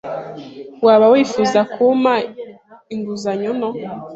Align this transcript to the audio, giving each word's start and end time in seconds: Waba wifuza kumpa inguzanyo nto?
Waba 0.85 1.05
wifuza 1.13 1.59
kumpa 1.73 2.15
inguzanyo 2.93 3.51
nto? 3.59 3.69